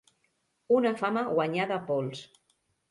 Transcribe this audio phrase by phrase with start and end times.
[0.79, 2.29] Una fama guanyada a pols.